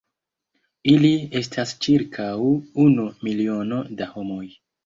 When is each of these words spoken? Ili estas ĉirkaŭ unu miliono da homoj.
Ili 0.93 1.11
estas 1.41 1.75
ĉirkaŭ 1.87 2.31
unu 2.87 3.09
miliono 3.29 3.81
da 4.01 4.13
homoj. 4.17 4.45